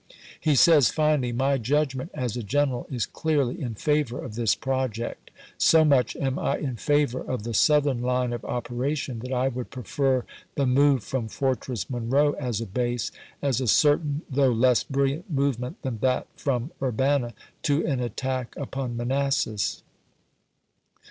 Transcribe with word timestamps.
He 0.39 0.55
says 0.55 0.89
finally:" 0.89 1.31
My 1.47 1.59
judgment 1.59 2.09
as 2.15 2.35
a 2.35 2.41
general 2.41 2.87
is 2.89 3.05
clearly 3.05 3.61
in 3.61 3.75
favor 3.75 4.17
of 4.19 4.33
this 4.33 4.55
project... 4.55 5.29
So 5.59 5.85
much 5.85 6.15
am 6.15 6.39
I 6.39 6.57
in 6.57 6.77
favor 6.77 7.19
of 7.21 7.43
the 7.43 7.53
Southern 7.53 8.01
line 8.01 8.33
of 8.33 8.43
operation, 8.43 9.19
that 9.19 9.31
I 9.31 9.47
would 9.47 9.69
prefer 9.69 10.25
the 10.55 10.65
move 10.65 11.03
from 11.03 11.27
Fortress 11.27 11.87
Monroe 11.87 12.31
as 12.33 12.59
a 12.59 12.65
base— 12.65 13.11
as 13.43 13.61
a 13.61 13.67
certain 13.67 14.23
though 14.27 14.49
w. 14.55 14.55
r. 14.55 14.55
Vol 14.55 14.55
V 14.55 14.59
less 14.61 14.83
brilliant 14.85 15.29
movement 15.29 15.79
than 15.83 15.99
that 15.99 16.25
from 16.35 16.71
Urbana— 16.81 17.35
to 17.61 17.81
pp. 17.81 17.81
42 17.81 17.81
45. 17.85 17.93
an 17.93 18.03
attack 18.03 18.55
upon 18.57 18.97
Manassas." 18.97 19.83